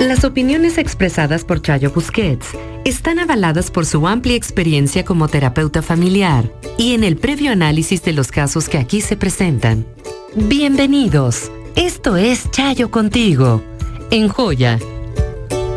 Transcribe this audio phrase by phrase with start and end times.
[0.00, 2.48] Las opiniones expresadas por Chayo Busquets
[2.86, 8.14] están avaladas por su amplia experiencia como terapeuta familiar y en el previo análisis de
[8.14, 9.86] los casos que aquí se presentan.
[10.34, 11.52] Bienvenidos.
[11.76, 13.62] Esto es Chayo contigo.
[14.10, 14.78] En Joya.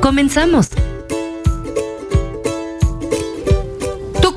[0.02, 0.70] Comenzamos.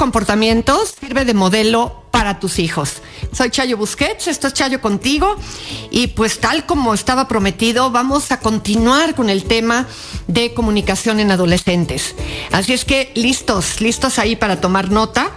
[0.07, 3.03] comportamiento sirve de modelo para tus hijos.
[3.31, 5.37] Soy Chayo Busquets, esto es Chayo contigo
[5.93, 9.87] y pues tal como estaba prometido, vamos a continuar con el tema
[10.27, 12.17] de comunicación en adolescentes.
[12.51, 15.31] Así es que listos, listos ahí para tomar nota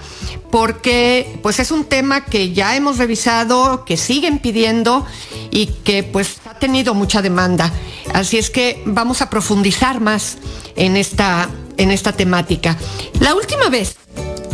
[0.50, 5.06] porque pues es un tema que ya hemos revisado, que siguen pidiendo
[5.52, 7.72] y que pues ha tenido mucha demanda.
[8.16, 10.40] Así es que vamos a profundizar más
[10.76, 12.76] en esta, en esta temática.
[13.20, 13.96] La última vez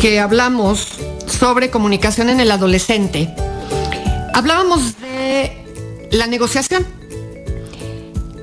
[0.02, 0.90] que hablamos
[1.28, 3.34] sobre comunicación en el adolescente,
[4.34, 5.66] hablábamos de
[6.12, 6.86] la negociación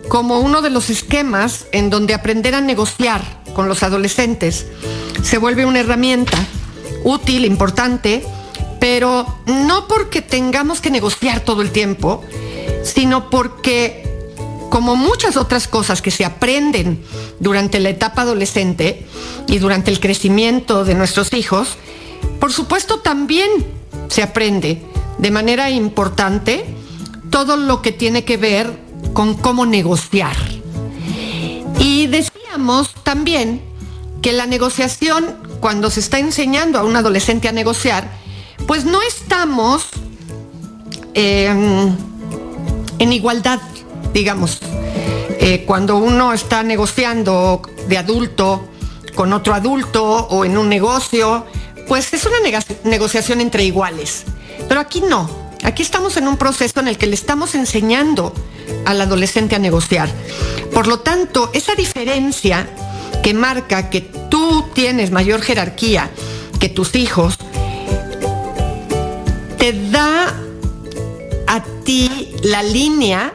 [0.08, 3.22] como uno de los esquemas en donde aprender a negociar
[3.54, 4.66] con los adolescentes
[5.22, 6.36] se vuelve una herramienta
[7.04, 8.24] útil, importante,
[8.80, 12.22] pero no porque tengamos que negociar todo el tiempo,
[12.82, 14.02] sino porque
[14.70, 17.02] como muchas otras cosas que se aprenden
[17.40, 19.06] durante la etapa adolescente
[19.46, 21.76] y durante el crecimiento de nuestros hijos,
[22.40, 23.48] por supuesto también
[24.08, 24.84] se aprende
[25.18, 26.64] de manera importante
[27.30, 28.78] todo lo que tiene que ver
[29.12, 30.36] con cómo negociar.
[31.78, 33.62] Y decíamos también
[34.20, 38.08] que la negociación, cuando se está enseñando a un adolescente a negociar,
[38.66, 39.86] pues no estamos
[41.14, 41.96] em,
[42.98, 43.60] en igualdad
[44.12, 44.58] digamos,
[45.40, 48.68] eh, cuando uno está negociando de adulto
[49.14, 51.46] con otro adulto o en un negocio,
[51.88, 52.36] pues es una
[52.84, 54.24] negociación entre iguales.
[54.68, 55.30] Pero aquí no.
[55.62, 58.34] Aquí estamos en un proceso en el que le estamos enseñando
[58.84, 60.10] al adolescente a negociar.
[60.72, 62.68] Por lo tanto, esa diferencia
[63.22, 66.10] que marca que tú tienes mayor jerarquía
[66.58, 67.36] que tus hijos,
[69.58, 70.34] te da
[71.46, 73.32] a ti la línea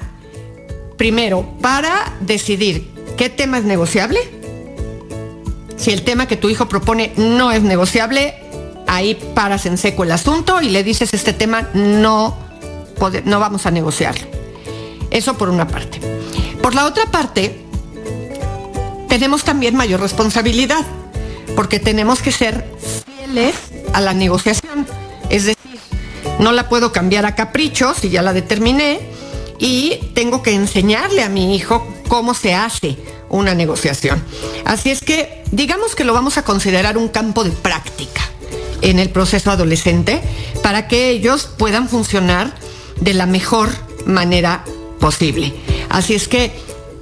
[0.98, 4.20] primero, para decidir qué tema es negociable.
[5.78, 8.36] Si el tema que tu hijo propone no es negociable,
[8.88, 12.36] ahí paras en seco el asunto y le dices este tema no,
[13.26, 14.28] no vamos a negociarlo.
[15.12, 16.02] Eso por una parte.
[16.62, 17.64] Por la otra parte,
[19.08, 20.86] tenemos también mayor responsabilidad,
[21.56, 22.68] porque tenemos que ser
[23.06, 23.56] fieles
[23.94, 24.86] a la negociación.
[25.30, 25.80] Es decir,
[26.40, 29.00] no la puedo cambiar a capricho si ya la determiné
[29.60, 32.98] y tengo que enseñarle a mi hijo cómo se hace
[33.30, 34.24] una negociación.
[34.66, 38.22] Así es que digamos que lo vamos a considerar un campo de práctica
[38.82, 40.22] en el proceso adolescente
[40.62, 42.54] para que ellos puedan funcionar
[43.02, 43.70] de la mejor
[44.06, 44.64] manera
[45.00, 45.54] posible.
[45.90, 46.52] Así es que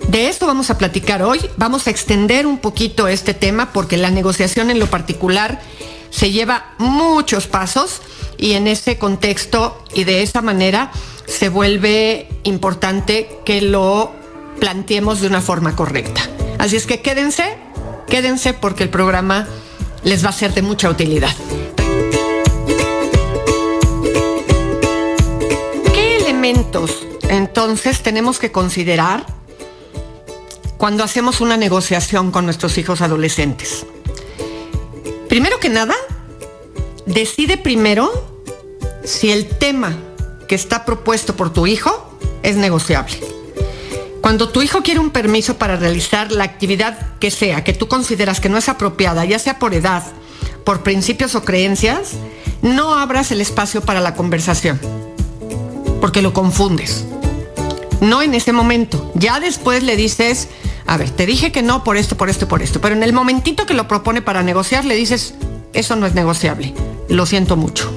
[0.08, 1.40] de esto vamos a platicar hoy.
[1.58, 5.62] Vamos a extender un poquito este tema porque la negociación en lo particular
[6.10, 8.02] se lleva muchos pasos
[8.38, 10.92] y en ese contexto y de esa manera
[11.28, 14.14] se vuelve importante que lo
[14.60, 16.22] planteemos de una forma correcta.
[16.58, 17.58] Así es que quédense,
[18.08, 19.48] quédense porque el programa
[20.04, 21.34] les va a ser de mucha utilidad.
[25.94, 29.26] ¿Qué elementos entonces tenemos que considerar
[30.78, 33.86] cuando hacemos una negociación con nuestros hijos adolescentes?
[35.28, 35.96] Primero que nada,
[37.06, 38.10] decide primero
[39.04, 39.98] si el tema
[40.48, 43.35] que está propuesto por tu hijo es negociable.
[44.26, 48.40] Cuando tu hijo quiere un permiso para realizar la actividad que sea, que tú consideras
[48.40, 50.02] que no es apropiada, ya sea por edad,
[50.64, 52.14] por principios o creencias,
[52.64, 54.82] no abras el espacio para la conversación,
[56.02, 57.06] porque lo confundes.
[58.02, 59.12] no en ese momento.
[59.14, 60.48] Ya después le dices,
[60.88, 63.14] a ver, te dije que no por esto, por esto, por esto, pero en el
[63.14, 65.36] momentito que lo propone para negociar le dices,
[65.74, 66.74] eso no es negociable,
[67.10, 67.94] lo siento mucho.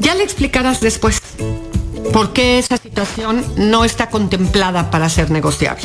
[0.00, 1.22] Ya le explicarás después
[2.14, 5.82] por qué esa situación no está contemplada para ser negociable.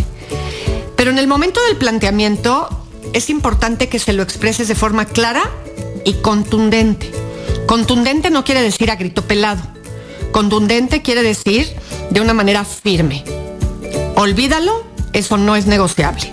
[0.96, 2.70] Pero en el momento del planteamiento
[3.14, 5.42] es importante que se lo expreses de forma clara
[6.06, 7.12] y contundente.
[7.66, 9.64] Contundente no quiere decir a grito pelado.
[10.32, 11.68] Contundente quiere decir
[12.12, 13.24] de una manera firme.
[14.16, 14.84] Olvídalo,
[15.14, 16.32] eso no es negociable.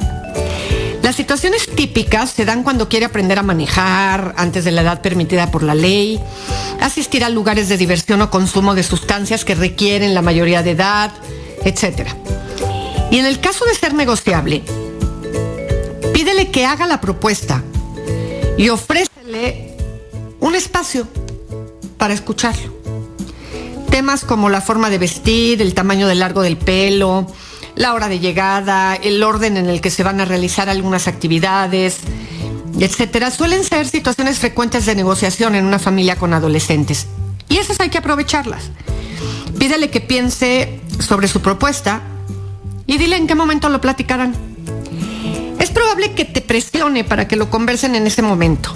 [1.06, 5.52] Las situaciones típicas se dan cuando quiere aprender a manejar antes de la edad permitida
[5.52, 6.20] por la ley,
[6.80, 11.12] asistir a lugares de diversión o consumo de sustancias que requieren la mayoría de edad,
[11.64, 12.08] etc.
[13.12, 14.64] Y en el caso de ser negociable,
[16.12, 17.62] pídele que haga la propuesta
[18.58, 19.76] y ofrécele
[20.40, 21.06] un espacio
[21.98, 22.74] para escucharlo.
[23.90, 27.28] Temas como la forma de vestir, el tamaño del largo del pelo,
[27.76, 31.98] la hora de llegada, el orden en el que se van a realizar algunas actividades,
[32.80, 37.06] etcétera, suelen ser situaciones frecuentes de negociación en una familia con adolescentes.
[37.48, 38.70] Y esas hay que aprovecharlas.
[39.58, 42.00] Pídele que piense sobre su propuesta
[42.86, 44.34] y dile en qué momento lo platicarán.
[45.58, 48.72] Es probable que te presione para que lo conversen en ese momento.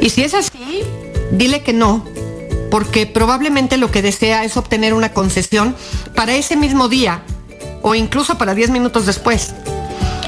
[0.00, 0.82] Y si es así,
[1.32, 2.04] dile que no,
[2.70, 5.74] porque probablemente lo que desea es obtener una concesión
[6.14, 7.22] para ese mismo día
[7.82, 9.54] o incluso para 10 minutos después.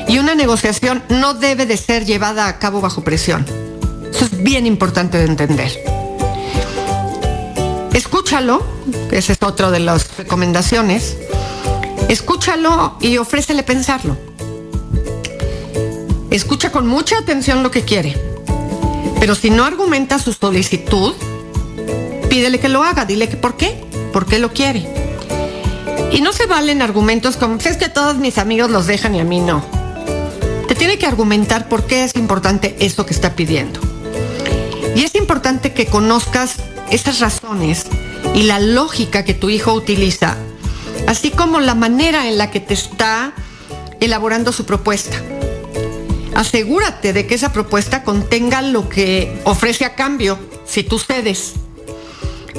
[0.09, 3.45] Y una negociación no debe de ser llevada a cabo bajo presión.
[4.11, 5.71] Eso es bien importante de entender.
[7.93, 8.65] Escúchalo,
[9.11, 11.17] que esa es otra de las recomendaciones.
[12.09, 14.17] Escúchalo y ofrécele pensarlo.
[16.31, 18.17] Escucha con mucha atención lo que quiere.
[19.21, 21.15] Pero si no argumenta su solicitud,
[22.29, 25.08] pídele que lo haga, dile que por qué, por qué lo quiere.
[26.11, 29.25] Y no se valen argumentos como, es que todos mis amigos los dejan y a
[29.25, 29.65] mí no.
[30.67, 33.81] Te tiene que argumentar por qué es importante eso que está pidiendo.
[34.95, 36.57] Y es importante que conozcas
[36.91, 37.87] esas razones
[38.35, 40.37] y la lógica que tu hijo utiliza,
[41.07, 43.33] así como la manera en la que te está
[44.01, 45.17] elaborando su propuesta.
[46.35, 51.55] Asegúrate de que esa propuesta contenga lo que ofrece a cambio si tú cedes.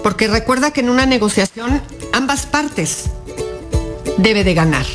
[0.04, 1.82] Porque recuerda que en una negociación
[2.14, 3.06] ambas partes
[4.18, 4.86] debe de ganar.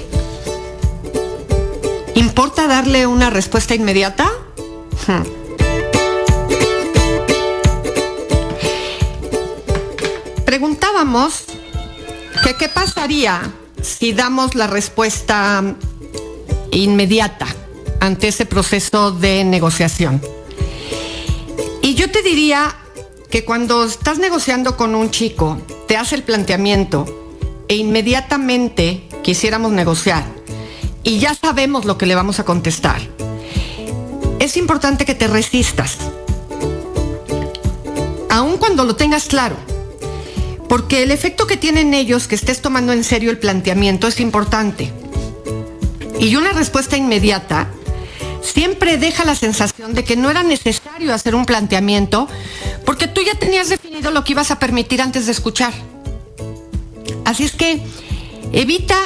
[2.14, 4.30] ¿Importa darle una respuesta inmediata?
[5.06, 5.22] Hmm.
[10.44, 11.44] Preguntábamos
[12.44, 13.52] que qué pasaría
[13.82, 15.62] si damos la respuesta
[16.70, 17.46] inmediata
[18.00, 20.20] ante ese proceso de negociación.
[21.82, 22.74] Y yo te diría
[23.30, 25.58] que cuando estás negociando con un chico,
[25.88, 27.23] te hace el planteamiento
[27.74, 30.24] e inmediatamente quisiéramos negociar
[31.02, 33.00] y ya sabemos lo que le vamos a contestar,
[34.38, 35.98] es importante que te resistas,
[38.30, 39.56] aun cuando lo tengas claro,
[40.68, 44.92] porque el efecto que tienen ellos que estés tomando en serio el planteamiento es importante.
[46.20, 47.66] Y una respuesta inmediata
[48.40, 52.28] siempre deja la sensación de que no era necesario hacer un planteamiento
[52.86, 55.74] porque tú ya tenías definido lo que ibas a permitir antes de escuchar.
[57.24, 57.82] Así es que
[58.52, 58.96] evita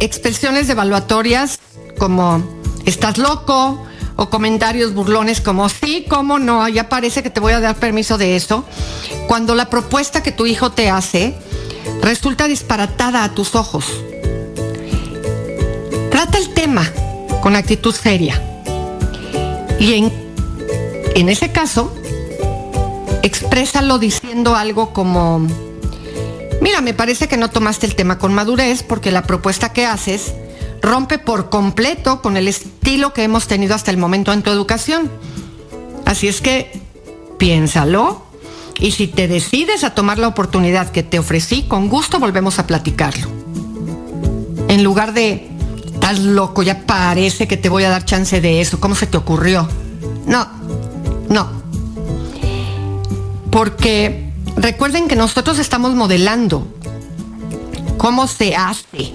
[0.00, 1.58] expresiones evaluatorias
[1.98, 2.42] como
[2.84, 3.86] estás loco
[4.16, 8.18] o comentarios burlones como sí, cómo no, ya parece que te voy a dar permiso
[8.18, 8.64] de eso,
[9.26, 11.34] cuando la propuesta que tu hijo te hace
[12.02, 13.86] resulta disparatada a tus ojos.
[16.10, 16.86] Trata el tema
[17.42, 18.42] con actitud seria.
[19.78, 20.12] Y en,
[21.14, 21.94] en ese caso,
[23.22, 25.46] exprésalo diciendo algo como
[26.60, 30.34] Mira, me parece que no tomaste el tema con madurez porque la propuesta que haces
[30.82, 35.10] rompe por completo con el estilo que hemos tenido hasta el momento en tu educación.
[36.04, 36.80] Así es que
[37.38, 38.22] piénsalo
[38.78, 42.66] y si te decides a tomar la oportunidad que te ofrecí, con gusto volvemos a
[42.66, 43.28] platicarlo.
[44.68, 45.48] En lugar de,
[45.92, 49.16] estás loco, ya parece que te voy a dar chance de eso, ¿cómo se te
[49.16, 49.68] ocurrió?
[50.26, 50.46] No,
[51.28, 51.48] no.
[53.50, 54.29] Porque
[54.60, 56.66] Recuerden que nosotros estamos modelando
[57.96, 59.10] cómo se hace,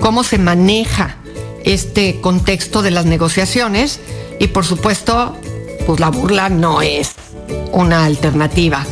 [0.00, 1.18] cómo se maneja
[1.64, 4.00] este contexto de las negociaciones
[4.40, 5.36] y por supuesto,
[5.86, 7.12] pues la burla no es
[7.70, 8.84] una alternativa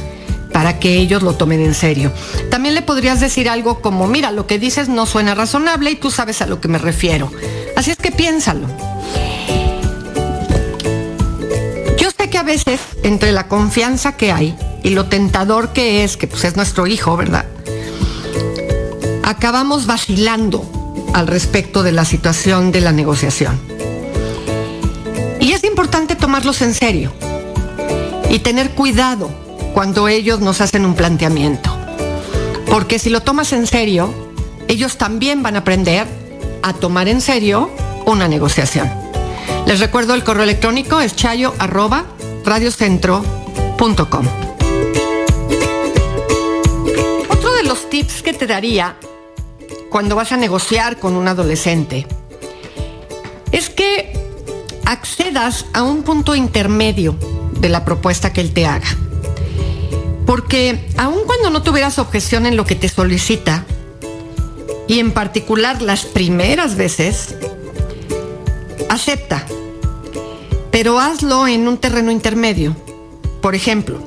[0.53, 2.13] para que ellos lo tomen en serio.
[2.49, 6.13] También le podrías decir algo como, mira, lo que dices no suena razonable y tú
[6.13, 7.33] sabes a lo que me refiero.
[7.75, 8.69] Así es que piénsalo.
[11.99, 16.17] Yo sé que a veces entre la confianza que hay y lo tentador que es,
[16.17, 17.47] que pues es nuestro hijo, ¿verdad?
[19.33, 20.65] acabamos vacilando
[21.15, 23.59] al respecto de la situación de la negociación.
[25.41, 27.13] Y es importante tomarlos en serio
[28.31, 29.31] y tener cuidado
[29.75, 31.77] cuando ellos nos hacen un planteamiento.
[32.67, 34.13] Porque si lo tomas en serio,
[34.69, 36.07] ellos también van a aprender
[36.63, 37.71] a tomar en serio
[38.07, 38.89] una negociación.
[39.67, 41.55] Les recuerdo el correo electrónico es chayo.
[47.73, 48.97] Los tips que te daría
[49.89, 52.07] cuando vas a negociar con un adolescente
[53.51, 54.13] es que
[54.85, 57.17] accedas a un punto intermedio
[57.61, 58.95] de la propuesta que él te haga.
[60.27, 63.65] Porque aun cuando no tuvieras objeción en lo que te solicita,
[64.87, 67.37] y en particular las primeras veces,
[68.91, 69.47] acepta,
[70.71, 72.77] pero hazlo en un terreno intermedio.
[73.41, 73.99] Por ejemplo,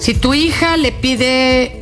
[0.00, 1.77] si tu hija le pide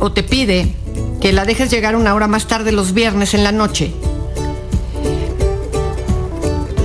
[0.00, 0.74] o te pide
[1.20, 3.92] que la dejes llegar una hora más tarde los viernes en la noche,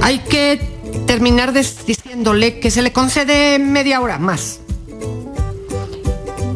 [0.01, 0.60] hay que
[1.05, 4.60] terminar diciéndole que se le concede media hora más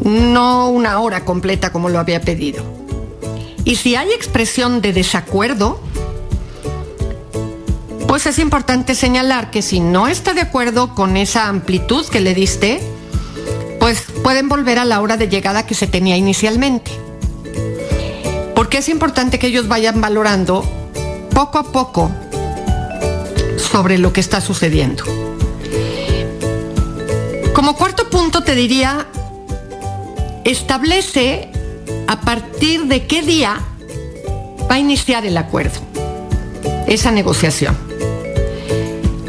[0.08, 2.64] no una hora completa como lo había pedido.
[3.64, 5.80] Y si hay expresión de desacuerdo,
[8.08, 12.34] pues es importante señalar que si no está de acuerdo con esa amplitud que le
[12.34, 12.80] diste,
[13.80, 16.92] pues pueden volver a la hora de llegada que se tenía inicialmente.
[18.56, 20.66] Porque es importante que ellos vayan valorando
[21.34, 22.12] poco a poco
[23.56, 25.06] sobre lo que está sucediendo.
[27.54, 29.08] Como cuarto punto te diría
[30.44, 31.50] establece
[32.10, 33.62] a partir de qué día
[34.70, 35.80] va a iniciar el acuerdo,
[36.86, 37.87] esa negociación.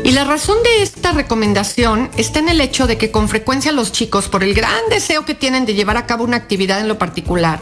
[0.09, 3.93] Y la razón de esta recomendación está en el hecho de que con frecuencia los
[3.93, 6.97] chicos, por el gran deseo que tienen de llevar a cabo una actividad en lo
[6.97, 7.61] particular,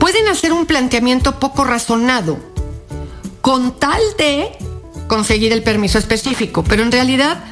[0.00, 2.40] pueden hacer un planteamiento poco razonado
[3.42, 4.50] con tal de
[5.06, 7.44] conseguir el permiso específico, pero en realidad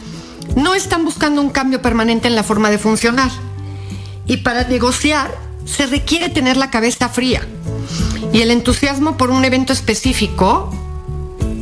[0.57, 3.31] no están buscando un cambio permanente en la forma de funcionar.
[4.27, 5.33] Y para negociar
[5.67, 7.47] se requiere tener la cabeza fría.
[8.33, 10.75] Y el entusiasmo por un evento específico,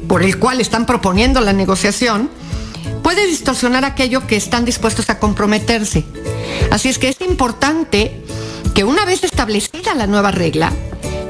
[0.09, 2.31] por el cual están proponiendo la negociación,
[3.03, 6.05] puede distorsionar aquello que están dispuestos a comprometerse.
[6.71, 8.23] Así es que es importante
[8.75, 10.73] que una vez establecida la nueva regla,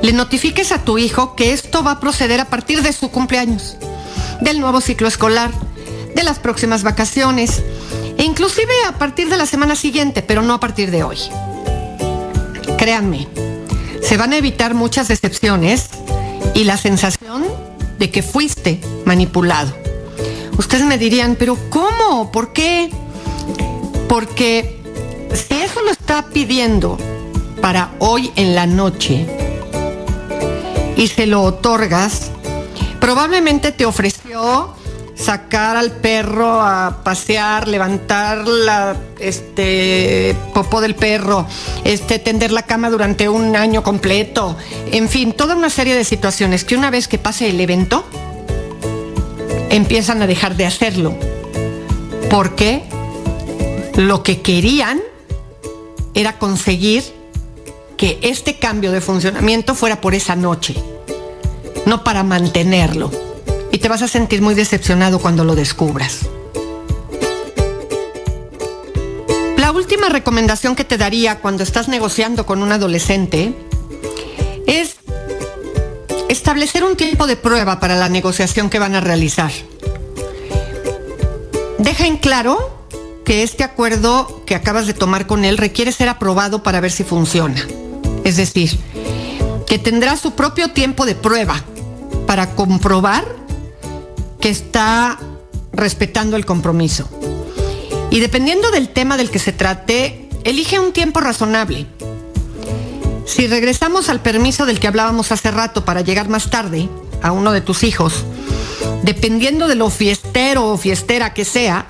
[0.03, 3.77] le notifiques a tu hijo que esto va a proceder a partir de su cumpleaños,
[4.41, 5.51] del nuevo ciclo escolar,
[6.15, 7.63] de las próximas vacaciones,
[8.19, 11.19] e inclusive a partir de la semana siguiente, pero no a partir de hoy.
[12.79, 13.29] Créanme,
[14.03, 15.89] se van a evitar muchas decepciones
[16.55, 17.66] y la sensación
[17.99, 19.73] de que fuiste manipulado.
[20.59, 22.31] Ustedes me dirían, pero ¿cómo?
[22.33, 22.91] ¿Por qué?
[24.09, 24.81] Porque
[25.33, 26.99] si eso lo está pidiendo
[27.61, 29.27] para hoy en la noche
[30.97, 32.31] y se lo otorgas,
[33.01, 34.76] probablemente te ofreció
[35.17, 41.47] sacar al perro a pasear, levantar la este popó del perro,
[41.85, 44.57] este tender la cama durante un año completo,
[44.93, 48.05] en fin, toda una serie de situaciones que una vez que pase el evento
[49.71, 51.15] empiezan a dejar de hacerlo.
[52.29, 52.83] Porque
[53.97, 55.01] lo que querían
[56.15, 57.05] era conseguir
[57.97, 60.75] que este cambio de funcionamiento fuera por esa noche,
[61.87, 63.26] no para mantenerlo
[63.73, 66.21] y te vas a sentir muy decepcionado cuando lo descubras.
[69.57, 73.55] La última recomendación que te daría cuando estás negociando con un adolescente
[74.67, 74.97] es
[76.29, 79.51] establecer un tiempo de prueba para la negociación que van a realizar.
[81.79, 82.85] Deja en claro
[83.25, 87.05] que este acuerdo que acabas de tomar con él requiere ser aprobado para ver si
[87.05, 87.67] funciona.
[88.25, 88.79] Es decir,
[89.67, 91.63] que tendrá su propio tiempo de prueba
[92.27, 93.25] para comprobar
[94.49, 95.19] está
[95.73, 97.09] respetando el compromiso.
[98.11, 101.87] Y dependiendo del tema del que se trate, elige un tiempo razonable.
[103.27, 106.89] Si regresamos al permiso del que hablábamos hace rato para llegar más tarde
[107.23, 108.25] a uno de tus hijos,
[109.03, 111.87] dependiendo de lo fiestero o fiestera que sea,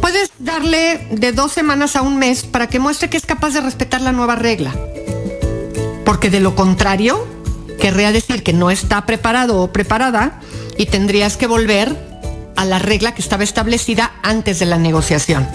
[0.00, 3.60] puedes darle de dos semanas a un mes para que muestre que es capaz de
[3.60, 4.74] respetar la nueva regla.
[6.04, 7.26] Porque de lo contrario,
[7.80, 10.40] querría decir que no está preparado o preparada
[10.76, 11.96] y tendrías que volver
[12.56, 15.46] a la regla que estaba establecida antes de la negociación.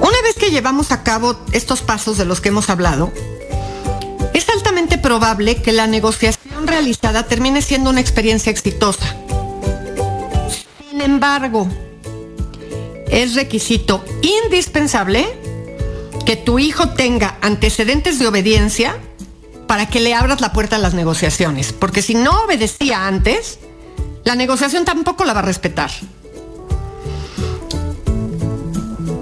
[0.00, 3.12] Una vez que llevamos a cabo estos pasos de los que hemos hablado,
[4.34, 9.16] es altamente probable que la negociación realizada termine siendo una experiencia exitosa.
[10.90, 11.68] Sin embargo,
[13.10, 14.04] es requisito
[14.44, 15.26] indispensable
[16.24, 18.96] que tu hijo tenga antecedentes de obediencia
[19.68, 21.72] para que le abras la puerta a las negociaciones.
[21.72, 23.60] Porque si no obedecía antes,
[24.24, 25.90] la negociación tampoco la va a respetar.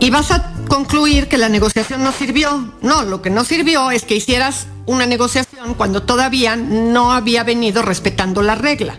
[0.00, 2.72] Y vas a concluir que la negociación no sirvió.
[2.80, 7.82] No, lo que no sirvió es que hicieras una negociación cuando todavía no había venido
[7.82, 8.96] respetando la regla.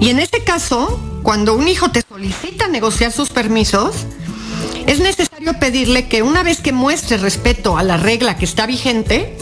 [0.00, 3.94] Y en este caso, cuando un hijo te solicita negociar sus permisos,
[4.86, 9.36] es necesario pedirle que una vez que muestre respeto a la regla que está vigente,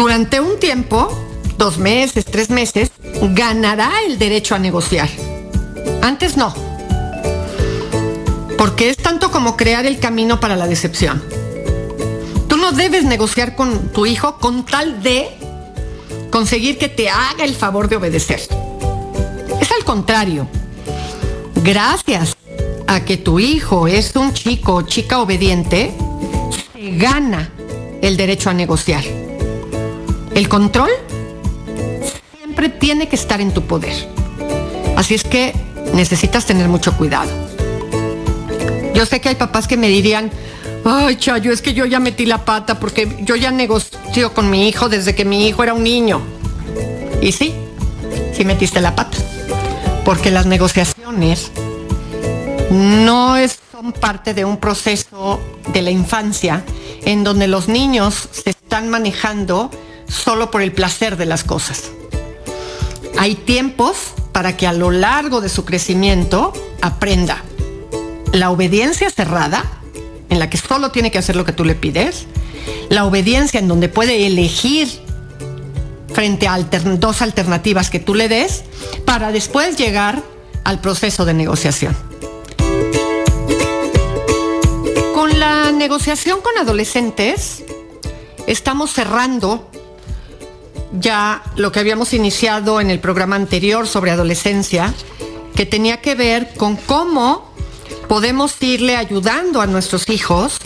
[0.00, 1.14] durante un tiempo,
[1.58, 2.90] dos meses, tres meses,
[3.34, 5.10] ganará el derecho a negociar.
[6.00, 6.54] Antes no.
[8.56, 11.22] Porque es tanto como crear el camino para la decepción.
[12.48, 15.28] Tú no debes negociar con tu hijo con tal de
[16.30, 18.40] conseguir que te haga el favor de obedecer.
[19.60, 20.48] Es al contrario.
[21.56, 22.36] Gracias
[22.86, 25.92] a que tu hijo es un chico o chica obediente,
[26.72, 27.50] se gana
[28.02, 29.04] el derecho a negociar.
[30.34, 30.90] El control
[32.38, 33.94] siempre tiene que estar en tu poder.
[34.96, 35.54] Así es que
[35.94, 37.30] necesitas tener mucho cuidado.
[38.94, 40.30] Yo sé que hay papás que me dirían,
[40.84, 44.68] ay Chayo, es que yo ya metí la pata porque yo ya negocio con mi
[44.68, 46.20] hijo desde que mi hijo era un niño.
[47.20, 47.54] Y sí,
[48.32, 49.18] sí metiste la pata.
[50.04, 51.50] Porque las negociaciones
[52.70, 53.36] no
[53.72, 55.40] son parte de un proceso
[55.72, 56.64] de la infancia
[57.04, 59.70] en donde los niños se están manejando
[60.08, 61.90] solo por el placer de las cosas.
[63.18, 63.96] Hay tiempos
[64.32, 67.42] para que a lo largo de su crecimiento aprenda
[68.32, 69.64] la obediencia cerrada,
[70.28, 72.26] en la que solo tiene que hacer lo que tú le pides,
[72.88, 74.88] la obediencia en donde puede elegir
[76.12, 78.64] frente a dos alternativas que tú le des,
[79.04, 80.22] para después llegar
[80.64, 82.09] al proceso de negociación.
[85.20, 87.62] Con la negociación con adolescentes,
[88.46, 89.70] estamos cerrando
[90.98, 94.94] ya lo que habíamos iniciado en el programa anterior sobre adolescencia,
[95.54, 97.52] que tenía que ver con cómo
[98.08, 100.56] podemos irle ayudando a nuestros hijos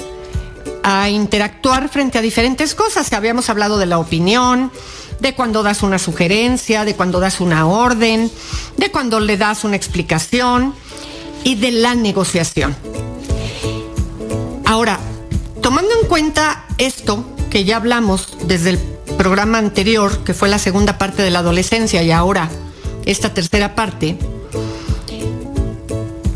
[0.85, 3.13] a interactuar frente a diferentes cosas.
[3.13, 4.71] Habíamos hablado de la opinión,
[5.19, 8.31] de cuando das una sugerencia, de cuando das una orden,
[8.77, 10.77] de cuando le das una explicación
[11.43, 12.77] y de la negociación.
[14.65, 14.99] Ahora,
[15.63, 18.79] tomando en cuenta esto que ya hablamos desde el
[19.19, 22.51] programa anterior, que fue la segunda parte de la adolescencia y ahora
[23.05, 24.19] esta tercera parte,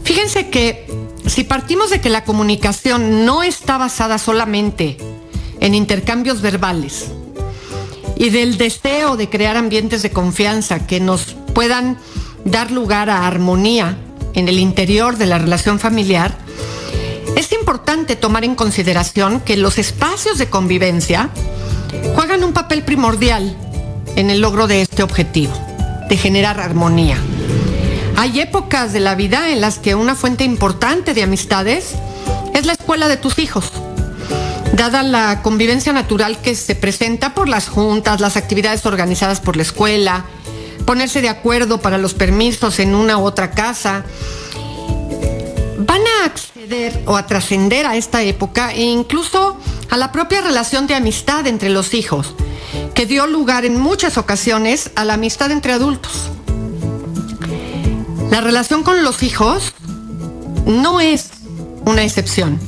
[0.04, 0.86] fíjense que
[1.26, 4.96] si partimos de que la comunicación no está basada solamente
[5.60, 7.08] en intercambios verbales
[8.16, 11.98] y del deseo de crear ambientes de confianza que nos puedan
[12.44, 13.96] dar lugar a armonía
[14.34, 16.36] en el interior de la relación familiar,
[17.68, 21.28] importante tomar en consideración que los espacios de convivencia
[22.14, 23.54] juegan un papel primordial
[24.16, 25.52] en el logro de este objetivo,
[26.08, 27.18] de generar armonía.
[28.16, 31.90] Hay épocas de la vida en las que una fuente importante de amistades
[32.54, 33.70] es la escuela de tus hijos.
[34.72, 39.62] Dada la convivencia natural que se presenta por las juntas, las actividades organizadas por la
[39.62, 40.24] escuela,
[40.86, 44.04] ponerse de acuerdo para los permisos en una u otra casa,
[47.06, 49.56] o a trascender a esta época e incluso
[49.90, 52.34] a la propia relación de amistad entre los hijos,
[52.94, 56.30] que dio lugar en muchas ocasiones a la amistad entre adultos.
[58.30, 59.72] La relación con los hijos
[60.66, 61.30] no es
[61.84, 62.60] una excepción.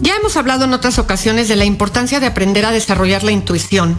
[0.00, 3.96] Ya hemos hablado en otras ocasiones de la importancia de aprender a desarrollar la intuición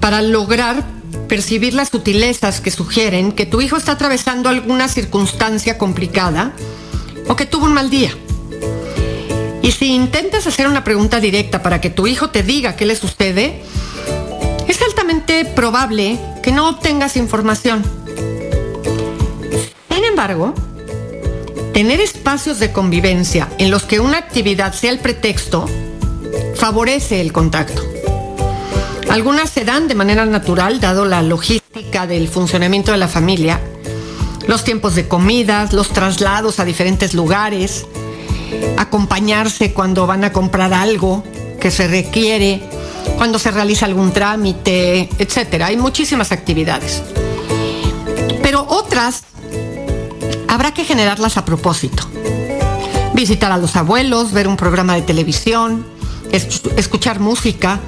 [0.00, 0.84] para lograr
[1.28, 6.52] percibir las sutilezas que sugieren que tu hijo está atravesando alguna circunstancia complicada
[7.28, 8.10] o que tuvo un mal día.
[9.62, 12.94] Y si intentas hacer una pregunta directa para que tu hijo te diga qué le
[12.94, 13.62] sucede,
[14.68, 17.82] es altamente probable que no obtengas información.
[19.90, 20.54] Sin embargo,
[21.72, 25.68] tener espacios de convivencia en los que una actividad sea el pretexto
[26.54, 27.82] favorece el contacto.
[29.08, 33.60] Algunas se dan de manera natural, dado la logística del funcionamiento de la familia,
[34.46, 37.86] los tiempos de comidas, los traslados a diferentes lugares,
[38.76, 41.24] acompañarse cuando van a comprar algo
[41.60, 42.62] que se requiere,
[43.16, 45.66] cuando se realiza algún trámite, etcétera.
[45.66, 47.02] Hay muchísimas actividades.
[48.42, 49.22] Pero otras
[50.48, 52.04] habrá que generarlas a propósito.
[53.14, 55.86] Visitar a los abuelos, ver un programa de televisión,
[56.30, 57.80] escuchar música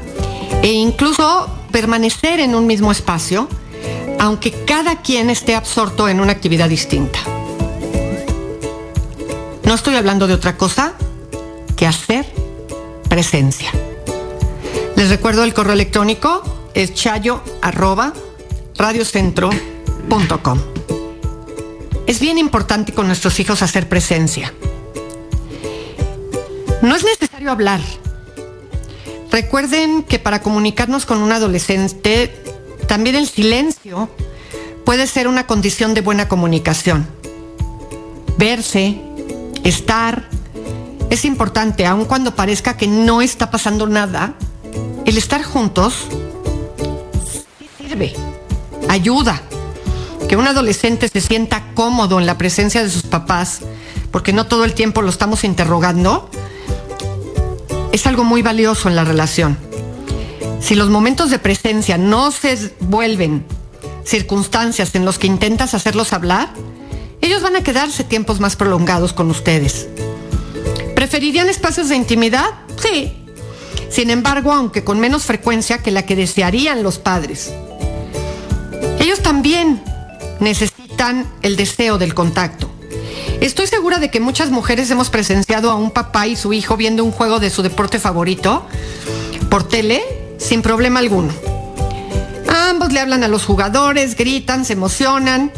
[0.62, 3.48] e incluso permanecer en un mismo espacio,
[4.18, 7.18] aunque cada quien esté absorto en una actividad distinta.
[9.64, 10.94] No estoy hablando de otra cosa
[11.76, 12.26] que hacer
[13.08, 13.70] presencia.
[14.96, 16.42] Les recuerdo el correo electrónico
[16.74, 18.12] es chayo arroba
[18.76, 20.58] radiocentro.com.
[22.06, 24.52] Es bien importante con nuestros hijos hacer presencia.
[26.80, 27.80] No es necesario hablar.
[29.30, 32.34] Recuerden que para comunicarnos con un adolescente,
[32.88, 34.08] también el silencio
[34.84, 37.06] puede ser una condición de buena comunicación.
[38.38, 38.98] Verse,
[39.62, 40.28] estar,
[41.10, 44.34] es importante, aun cuando parezca que no está pasando nada,
[45.04, 46.06] el estar juntos
[47.78, 48.14] sirve,
[48.88, 49.42] ayuda.
[50.26, 53.60] Que un adolescente se sienta cómodo en la presencia de sus papás,
[54.10, 56.30] porque no todo el tiempo lo estamos interrogando,
[57.92, 59.67] es algo muy valioso en la relación.
[60.60, 63.44] Si los momentos de presencia no se vuelven
[64.04, 66.50] circunstancias en los que intentas hacerlos hablar,
[67.20, 69.88] ellos van a quedarse tiempos más prolongados con ustedes.
[70.94, 72.46] ¿Preferirían espacios de intimidad?
[72.82, 73.12] Sí.
[73.90, 77.52] Sin embargo, aunque con menos frecuencia que la que desearían los padres.
[78.98, 79.82] Ellos también
[80.40, 82.68] necesitan el deseo del contacto.
[83.40, 87.04] Estoy segura de que muchas mujeres hemos presenciado a un papá y su hijo viendo
[87.04, 88.66] un juego de su deporte favorito
[89.48, 90.02] por tele
[90.38, 91.32] sin problema alguno.
[92.70, 95.52] Ambos le hablan a los jugadores, gritan, se emocionan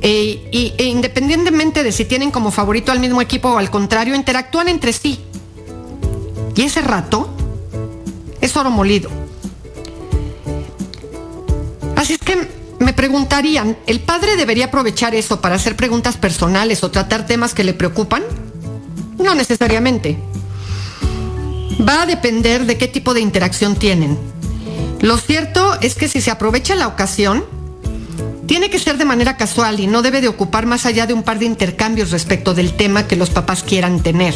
[0.00, 4.14] e, y, e independientemente de si tienen como favorito al mismo equipo o al contrario,
[4.14, 5.20] interactúan entre sí.
[6.54, 7.28] Y ese rato
[8.40, 9.10] es oro molido.
[11.96, 16.90] Así es que me preguntarían, ¿el padre debería aprovechar eso para hacer preguntas personales o
[16.90, 18.22] tratar temas que le preocupan?
[19.18, 20.18] No necesariamente.
[21.86, 24.18] Va a depender de qué tipo de interacción tienen.
[25.00, 27.44] Lo cierto es que si se aprovecha la ocasión,
[28.46, 31.22] tiene que ser de manera casual y no debe de ocupar más allá de un
[31.22, 34.34] par de intercambios respecto del tema que los papás quieran tener.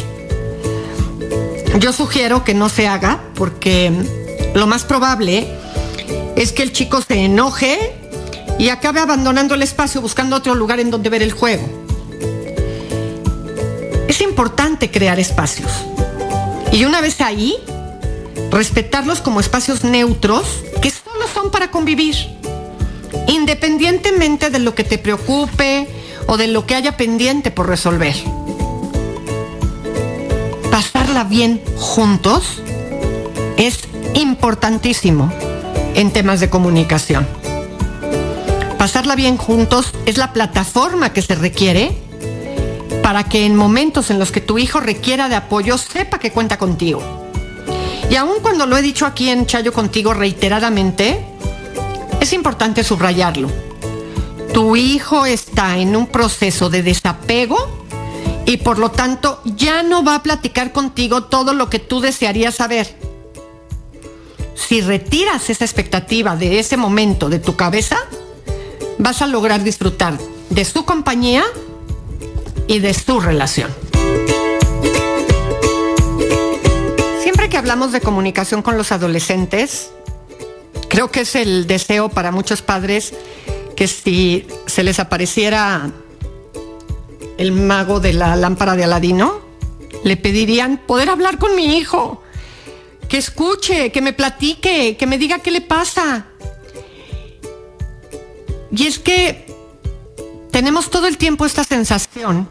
[1.78, 3.92] Yo sugiero que no se haga porque
[4.54, 5.46] lo más probable
[6.36, 7.78] es que el chico se enoje
[8.58, 11.66] y acabe abandonando el espacio buscando otro lugar en donde ver el juego.
[14.08, 15.70] Es importante crear espacios.
[16.72, 17.56] Y una vez ahí,
[18.50, 20.44] respetarlos como espacios neutros
[20.82, 22.14] que solo son para convivir,
[23.26, 25.88] independientemente de lo que te preocupe
[26.26, 28.14] o de lo que haya pendiente por resolver.
[30.70, 32.62] Pasarla bien juntos
[33.56, 33.80] es
[34.14, 35.32] importantísimo
[35.94, 37.26] en temas de comunicación.
[38.78, 41.96] Pasarla bien juntos es la plataforma que se requiere
[43.02, 46.58] para que en momentos en los que tu hijo requiera de apoyo sepa que cuenta
[46.58, 47.02] contigo.
[48.10, 51.24] Y aun cuando lo he dicho aquí en Chayo contigo reiteradamente,
[52.20, 53.50] es importante subrayarlo.
[54.52, 57.56] Tu hijo está en un proceso de desapego
[58.46, 62.54] y por lo tanto ya no va a platicar contigo todo lo que tú desearías
[62.54, 62.96] saber.
[64.54, 67.98] Si retiras esa expectativa de ese momento de tu cabeza,
[68.98, 70.18] vas a lograr disfrutar
[70.50, 71.44] de su compañía
[72.68, 73.74] y de su relación.
[77.22, 79.90] Siempre que hablamos de comunicación con los adolescentes,
[80.88, 83.14] creo que es el deseo para muchos padres
[83.74, 85.90] que si se les apareciera
[87.38, 89.40] el mago de la lámpara de Aladino,
[90.04, 92.22] le pedirían poder hablar con mi hijo,
[93.08, 96.26] que escuche, que me platique, que me diga qué le pasa,
[98.70, 99.46] y es que
[100.58, 102.48] tenemos todo el tiempo esta sensación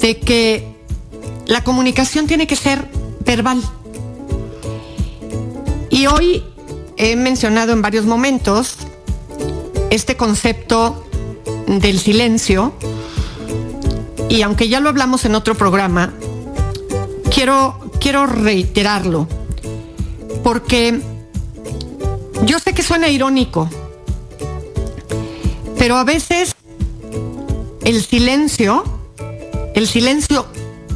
[0.00, 0.76] de que
[1.44, 2.88] la comunicación tiene que ser
[3.24, 3.60] verbal.
[5.90, 6.44] Y hoy
[6.96, 8.76] he mencionado en varios momentos
[9.90, 11.04] este concepto
[11.66, 12.72] del silencio
[14.28, 16.14] y aunque ya lo hablamos en otro programa,
[17.34, 19.26] quiero, quiero reiterarlo
[20.44, 21.00] porque
[22.44, 23.68] yo sé que suena irónico,
[25.76, 26.54] pero a veces
[27.86, 28.82] el silencio,
[29.76, 30.44] el silencio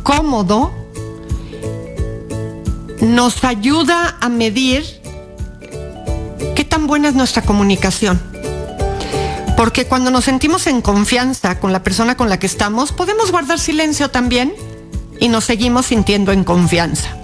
[0.02, 0.72] cómodo,
[3.00, 4.84] nos ayuda a medir
[6.56, 8.20] qué tan buena es nuestra comunicación.
[9.56, 13.60] Porque cuando nos sentimos en confianza con la persona con la que estamos, podemos guardar
[13.60, 14.52] silencio también
[15.20, 17.16] y nos seguimos sintiendo en confianza.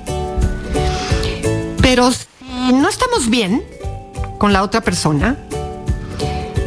[1.82, 3.64] Pero si no estamos bien
[4.38, 5.36] con la otra persona,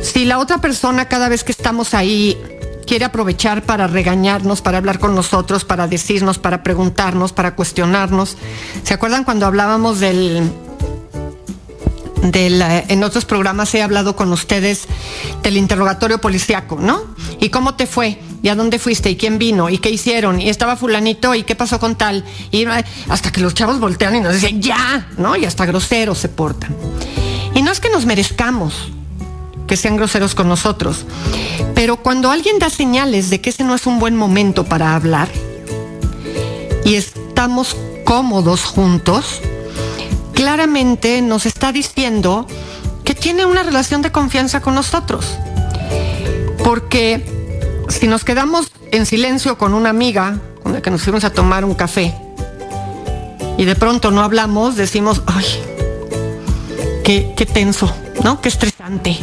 [0.02, 2.38] si la otra persona cada vez que estamos ahí
[2.90, 8.36] quiere aprovechar para regañarnos, para hablar con nosotros, para decirnos, para preguntarnos, para cuestionarnos.
[8.82, 10.52] ¿Se acuerdan cuando hablábamos del
[12.24, 14.88] del, eh, en otros programas he hablado con ustedes
[15.44, 17.04] del interrogatorio policiaco, ¿no?
[17.40, 18.20] ¿Y cómo te fue?
[18.42, 19.12] ¿Y a dónde fuiste?
[19.12, 19.70] ¿Y quién vino?
[19.70, 20.42] ¿Y qué hicieron?
[20.42, 21.36] ¿Y estaba fulanito?
[21.36, 22.26] ¿Y qué pasó con tal?
[22.50, 25.36] Y eh, hasta que los chavos voltean y nos dicen, ya, ¿no?
[25.36, 26.76] Y hasta groseros se portan.
[27.54, 28.90] Y no es que nos merezcamos
[29.70, 31.06] que sean groseros con nosotros,
[31.76, 35.30] pero cuando alguien da señales de que ese no es un buen momento para hablar
[36.84, 39.42] y estamos cómodos juntos,
[40.34, 42.48] claramente nos está diciendo
[43.04, 45.38] que tiene una relación de confianza con nosotros.
[46.64, 47.24] Porque
[47.90, 51.64] si nos quedamos en silencio con una amiga con la que nos fuimos a tomar
[51.64, 52.16] un café
[53.58, 55.46] y de pronto no hablamos, decimos, ay,
[57.04, 58.42] qué, qué tenso, ¿no?
[58.42, 59.20] Qué estresante.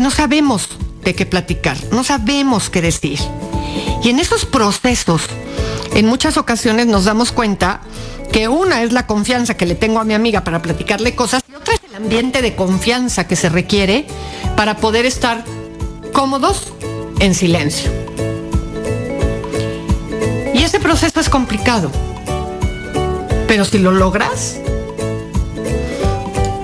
[0.00, 0.68] No sabemos
[1.02, 3.18] de qué platicar, no sabemos qué decir.
[4.04, 5.22] Y en esos procesos,
[5.94, 7.80] en muchas ocasiones nos damos cuenta
[8.30, 11.54] que una es la confianza que le tengo a mi amiga para platicarle cosas y
[11.54, 14.06] otra es el ambiente de confianza que se requiere
[14.54, 15.44] para poder estar
[16.12, 16.72] cómodos
[17.18, 17.90] en silencio.
[20.54, 21.90] Y ese proceso es complicado,
[23.48, 24.58] pero si lo logras,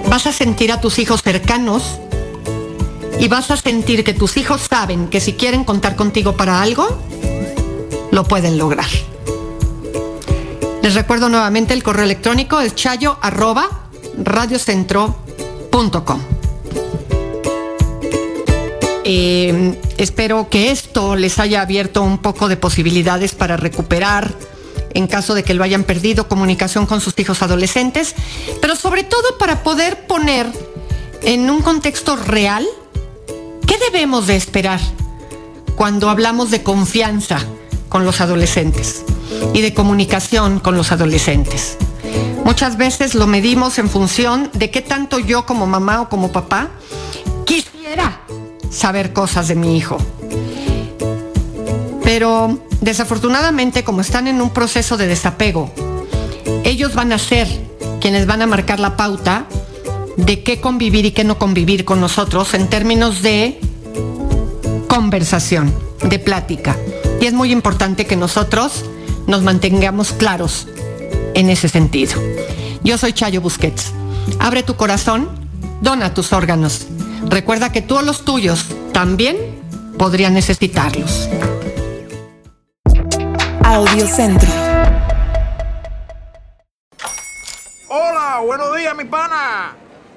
[0.09, 1.99] vas a sentir a tus hijos cercanos
[3.19, 6.87] y vas a sentir que tus hijos saben que si quieren contar contigo para algo,
[8.11, 8.89] lo pueden lograr.
[10.83, 16.21] Les recuerdo nuevamente el correo electrónico es chayo arroba radiocentro.com.
[19.05, 24.33] Eh, espero que esto les haya abierto un poco de posibilidades para recuperar,
[24.95, 28.15] en caso de que lo hayan perdido, comunicación con sus hijos adolescentes,
[28.61, 30.47] pero sobre todo para poder poner
[31.23, 32.67] en un contexto real
[33.67, 34.81] qué debemos de esperar
[35.77, 37.39] cuando hablamos de confianza
[37.89, 39.05] con los adolescentes
[39.53, 41.77] y de comunicación con los adolescentes.
[42.45, 46.71] Muchas veces lo medimos en función de qué tanto yo como mamá o como papá
[47.45, 48.21] quisiera
[48.71, 49.99] saber cosas de mi hijo.
[52.03, 55.71] Pero desafortunadamente, como están en un proceso de desapego,
[56.65, 57.49] ellos van a ser
[58.01, 59.47] quienes van a marcar la pauta
[60.17, 63.59] de qué convivir y qué no convivir con nosotros en términos de
[64.89, 66.77] conversación, de plática.
[67.21, 68.85] Y es muy importante que nosotros
[69.27, 70.69] nos mantengamos claros
[71.35, 72.21] en ese sentido.
[72.83, 73.93] Yo soy Chayo Busquets.
[74.39, 75.29] Abre tu corazón,
[75.81, 76.87] dona tus órganos.
[77.29, 79.37] Recuerda que todos los tuyos también
[79.99, 81.29] podrían necesitarlos.
[83.65, 84.51] Audio Centro.
[87.89, 89.77] Hola, buenos días, mi pana.